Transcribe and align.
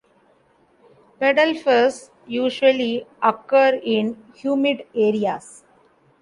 Pedalfers 1.19 2.09
usually 2.25 3.05
occur 3.21 3.73
in 3.83 4.17
humid 4.33 4.87
areas. 4.95 5.63